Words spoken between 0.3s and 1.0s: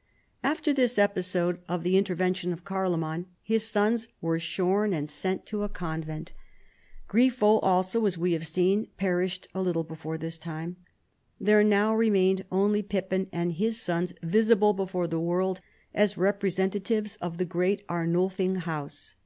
OF THE FRANKS. 97 After this